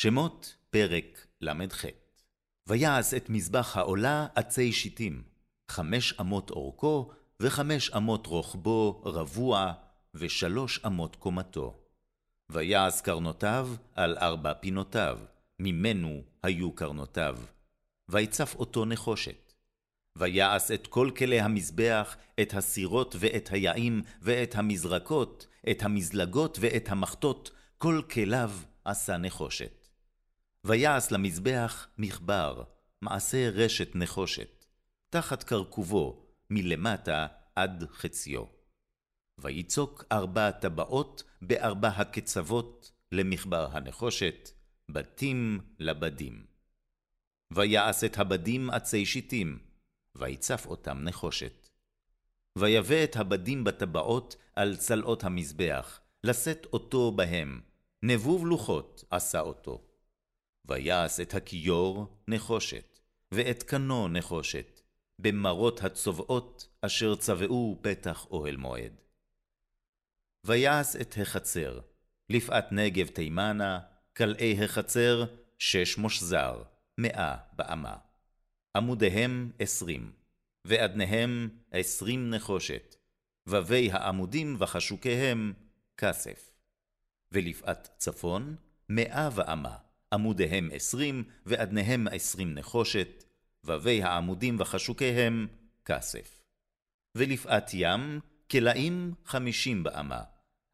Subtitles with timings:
[0.00, 1.84] שמות פרק ל"ח
[2.66, 5.22] ויעש את מזבח העולה עצי שיטים,
[5.70, 9.72] חמש אמות אורכו, וחמש אמות רוחבו רבוע,
[10.14, 11.78] ושלוש אמות קומתו.
[12.50, 15.18] ויעש קרנותיו על ארבע פינותיו,
[15.58, 17.38] ממנו היו קרנותיו.
[18.08, 19.52] ויצף אותו נחושת.
[20.18, 27.50] ויעש את כל כלי המזבח, את הסירות ואת היעים, ואת המזרקות, את המזלגות ואת המחטות,
[27.78, 28.50] כל כליו
[28.84, 29.77] עשה נחושת.
[30.68, 32.62] ויעש למזבח מחבר,
[33.02, 34.64] מעשה רשת נחושת,
[35.10, 38.44] תחת קרקובו, מלמטה עד חציו.
[39.38, 44.50] ויצוק ארבע טבעות בארבע הקצוות למחבר הנחושת,
[44.88, 46.46] בתים לבדים.
[47.50, 49.58] ויעש את הבדים עצי שיטים,
[50.14, 51.68] ויצף אותם נחושת.
[52.58, 57.60] ויבא את הבדים בטבעות על צלעות המזבח, לשאת אותו בהם,
[58.02, 59.87] נבוב לוחות עשה אותו.
[60.68, 62.98] ויעש את הכיור נחושת,
[63.32, 64.80] ואת קנו נחושת,
[65.18, 68.92] במרות הצובעות אשר צבעו פתח אוהל מועד.
[70.46, 71.80] ויעש את החצר,
[72.30, 73.80] לפאת נגב תימנה,
[74.16, 75.24] כלאי החצר,
[75.58, 76.62] שש מושזר,
[76.98, 77.96] מאה באמה.
[78.76, 80.12] עמודיהם עשרים,
[80.64, 82.96] ואדניהם עשרים נחושת,
[83.46, 85.52] ובי העמודים וחשוקיהם
[85.96, 86.52] כסף.
[87.32, 88.56] ולפאת צפון,
[88.88, 89.87] מאה ואמה.
[90.12, 93.24] עמודיהם עשרים, ואדניהם עשרים נחושת,
[93.64, 95.46] ובי העמודים וחשוקיהם
[95.84, 96.42] כסף.
[97.14, 100.22] ולפאת ים, כלאים חמישים באמה,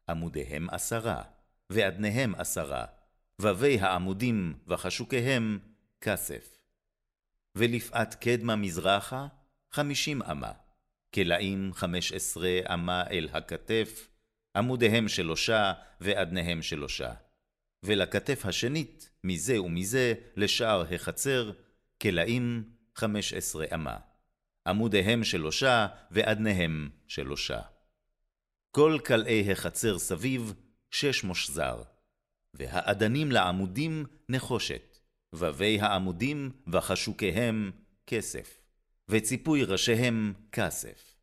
[0.09, 1.23] עמודיהם עשרה,
[1.69, 2.85] ואדניהם עשרה,
[3.41, 5.59] ובי העמודים וחשוקיהם
[6.01, 6.57] כסף.
[7.55, 9.27] ולפאת קדמה מזרחה,
[9.71, 10.51] חמישים אמה,
[11.13, 14.09] כלאים חמש עשרה אמה אל הכתף,
[14.55, 17.13] עמודיהם שלושה, ואדניהם שלושה.
[17.85, 21.51] ולכתף השנית, מזה ומזה, לשער החצר,
[22.01, 22.63] כלאים
[22.95, 23.97] חמש עשרה אמה.
[24.67, 27.61] עמודיהם שלושה, ואדניהם שלושה.
[28.71, 30.53] כל כלאי החצר סביב,
[30.91, 31.83] שש מושזר.
[32.53, 34.97] והאדנים לעמודים נחושת,
[35.33, 37.71] ובי העמודים וחשוקיהם
[38.07, 38.61] כסף,
[39.09, 41.15] וציפוי ראשיהם כסף.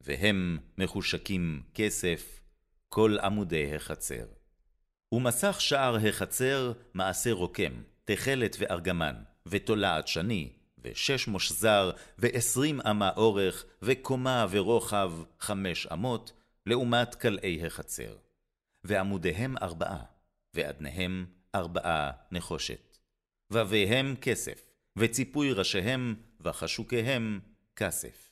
[0.00, 2.40] והם מחושקים כסף,
[2.88, 4.26] כל עמודי החצר.
[5.12, 7.72] ומסך שער החצר מעשה רוקם,
[8.04, 9.14] תכלת וארגמן,
[9.46, 16.32] ותולעת שני, ושש מושזר, ועשרים אמה אורך, וקומה ורוחב חמש אמות,
[16.66, 18.16] לעומת כלאי החצר.
[18.84, 20.04] ועמודיהם ארבעה,
[20.54, 22.98] ואדניהם ארבעה נחושת.
[23.50, 27.40] וביהם כסף, וציפוי ראשיהם, וחשוקיהם
[27.76, 28.30] כסף.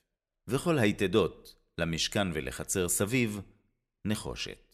[0.48, 3.40] וכל היתדות, למשכן ולחצר סביב,
[4.04, 4.69] נחושת.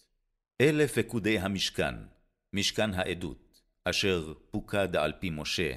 [0.61, 1.95] אלה פקודי המשכן,
[2.53, 5.73] משכן העדות, אשר פוקד על פי משה,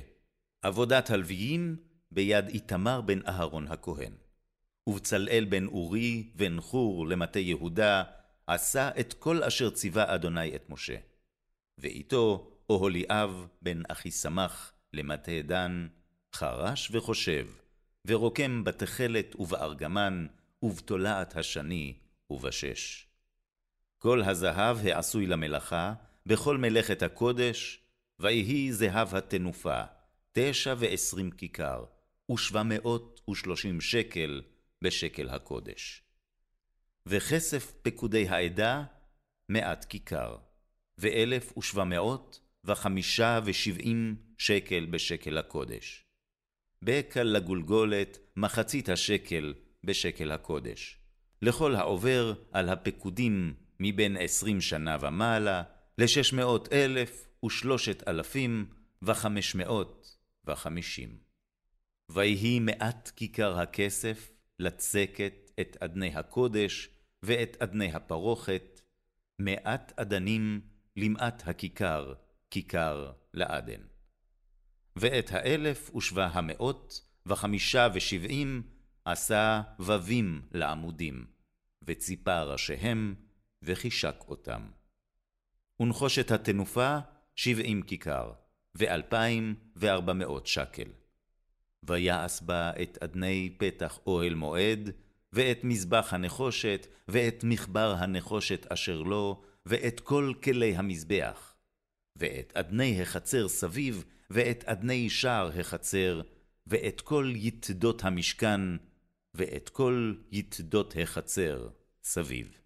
[0.62, 1.78] עבודת הלוויים
[2.12, 4.14] ביד איתמר בן אהרון הכהן.
[4.88, 8.04] ובצלאל בן אורי בן חור למטה יהודה,
[8.48, 10.96] עשה את כל אשר ציווה אדוני את משה.
[11.78, 15.88] ואיתו אוהליאב בן אחיסמך למטה דן,
[16.36, 17.48] חרש וחושב,
[18.08, 20.28] ורוקם בתכלת ובארגמן,
[20.64, 21.94] ובתולעת השני
[22.30, 23.09] ובשש.
[24.00, 25.94] כל הזהב העשוי למלאכה,
[26.26, 27.80] בכל מלאכת הקודש,
[28.20, 29.82] ויהי זהב התנופה,
[30.32, 31.86] תשע ועשרים כיכר,
[32.32, 34.42] ושבע מאות ושלושים שקל
[34.82, 36.04] בשקל הקודש.
[37.06, 38.84] וכסף פקודי העדה,
[39.50, 40.38] מעט כיכר,
[40.98, 46.06] ואלף ושבע מאות וחמישה ושבעים שקל בשקל הקודש.
[46.82, 50.98] בקל לגולגולת מחצית השקל בשקל הקודש.
[51.42, 55.64] לכל העובר על הפקודים מבין עשרים שנה ומעלה,
[55.98, 58.66] לשש מאות אלף ושלושת אלפים
[59.02, 61.18] וחמש מאות וחמישים.
[62.10, 66.90] ויהי מעט כיכר הכסף לצקת את אדני הקודש
[67.24, 68.82] ואת אדני הפרוכת,
[69.40, 70.62] מעט אדנים
[70.96, 72.14] למעט הכיכר,
[72.52, 73.82] כיכר לעדן.
[74.96, 78.64] ואת האלף ושבע המאות וחמישה ושבעים
[79.06, 81.26] עשה ווים לעמודים,
[81.84, 83.16] וציפה ראשיהם
[83.62, 84.62] וחישק אותם.
[85.80, 86.98] ונחושת התנופה
[87.36, 88.32] שבעים כיכר,
[88.76, 90.92] ואלפיים וארבע מאות שקל.
[91.84, 94.90] ויעש בה את אדני פתח אוהל מועד,
[95.34, 101.56] ואת מזבח הנחושת, ואת מחבר הנחושת אשר לו, ואת כל כלי המזבח,
[102.16, 106.22] ואת אדני החצר סביב, ואת אדני שער החצר,
[106.68, 108.62] ואת כל יתדות המשכן,
[109.34, 111.70] ואת כל יתדות החצר
[112.04, 112.59] סביב.